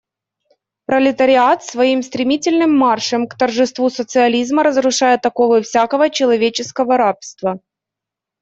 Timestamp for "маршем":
2.75-3.27